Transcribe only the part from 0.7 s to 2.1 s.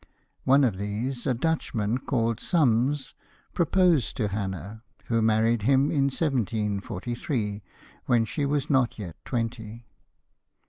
these, a Dutchman